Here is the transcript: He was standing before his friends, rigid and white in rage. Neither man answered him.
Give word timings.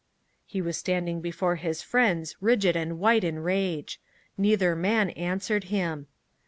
He 0.47 0.63
was 0.63 0.77
standing 0.77 1.21
before 1.21 1.57
his 1.57 1.83
friends, 1.83 2.35
rigid 2.41 2.75
and 2.75 2.97
white 2.97 3.23
in 3.23 3.37
rage. 3.37 4.01
Neither 4.35 4.75
man 4.75 5.11
answered 5.11 5.65
him. 5.65 6.07